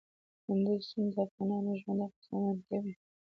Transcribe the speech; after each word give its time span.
کندز 0.45 0.81
سیند 0.89 1.09
د 1.15 1.17
افغانانو 1.27 1.71
ژوند 1.81 1.99
اغېزمن 2.07 2.55
کوي. 2.67 2.93